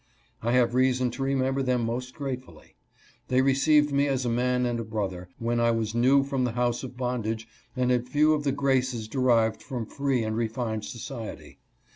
I 0.41 0.53
have 0.53 0.73
reason 0.73 1.11
to 1.11 1.21
remember 1.21 1.61
them 1.61 1.85
most 1.85 2.15
gratefully. 2.15 2.75
They 3.27 3.43
received 3.43 3.91
me 3.93 4.07
as 4.07 4.25
a 4.25 4.29
man 4.29 4.65
and 4.65 4.79
a 4.79 4.83
brother, 4.83 5.29
when 5.37 5.59
I 5.59 5.69
was 5.69 5.93
new 5.93 6.23
from 6.23 6.43
the 6.43 6.53
house 6.53 6.81
of 6.81 6.97
bondage 6.97 7.47
and 7.75 7.91
had 7.91 8.09
few 8.09 8.33
of 8.33 8.43
the 8.43 8.51
graces 8.51 9.07
derived 9.07 9.61
from 9.61 9.85
free 9.85 10.23
and 10.23 10.35
refined 10.35 10.85
society. 10.85 11.59